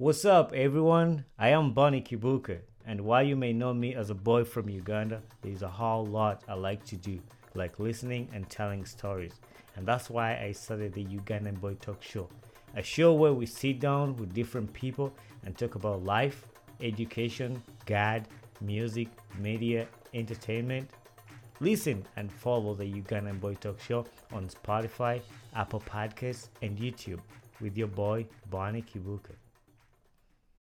What's 0.00 0.24
up, 0.24 0.54
everyone? 0.54 1.26
I 1.38 1.50
am 1.50 1.74
Bonny 1.74 2.00
Kibuuka, 2.00 2.60
and 2.86 3.02
while 3.02 3.22
you 3.22 3.36
may 3.36 3.52
know 3.52 3.74
me 3.74 3.94
as 3.94 4.08
a 4.08 4.14
boy 4.14 4.44
from 4.44 4.70
Uganda, 4.70 5.20
there's 5.42 5.60
a 5.60 5.68
whole 5.68 6.06
lot 6.06 6.42
I 6.48 6.54
like 6.54 6.82
to 6.86 6.96
do, 6.96 7.20
like 7.54 7.78
listening 7.78 8.26
and 8.32 8.48
telling 8.48 8.86
stories. 8.86 9.34
And 9.76 9.84
that's 9.84 10.08
why 10.08 10.38
I 10.38 10.52
started 10.52 10.94
the 10.94 11.04
Ugandan 11.04 11.60
Boy 11.60 11.74
Talk 11.74 12.02
Show, 12.02 12.30
a 12.74 12.82
show 12.82 13.12
where 13.12 13.34
we 13.34 13.44
sit 13.44 13.78
down 13.78 14.16
with 14.16 14.32
different 14.32 14.72
people 14.72 15.12
and 15.44 15.54
talk 15.54 15.74
about 15.74 16.02
life, 16.02 16.46
education, 16.80 17.62
God, 17.84 18.26
music, 18.62 19.08
media, 19.38 19.86
entertainment. 20.14 20.88
Listen 21.60 22.06
and 22.16 22.32
follow 22.32 22.72
the 22.72 22.90
Ugandan 22.90 23.38
Boy 23.38 23.52
Talk 23.52 23.78
Show 23.78 24.06
on 24.32 24.48
Spotify, 24.48 25.20
Apple 25.54 25.80
Podcasts, 25.80 26.48
and 26.62 26.78
YouTube 26.78 27.20
with 27.60 27.76
your 27.76 27.88
boy 27.88 28.24
Bonny 28.48 28.80
Kibuuka. 28.80 29.34